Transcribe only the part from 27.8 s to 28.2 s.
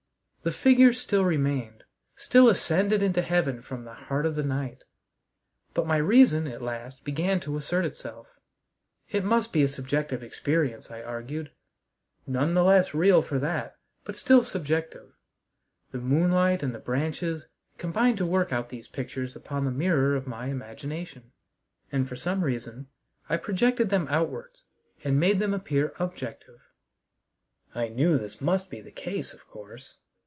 knew